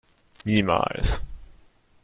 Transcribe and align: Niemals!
Niemals! 0.45 1.19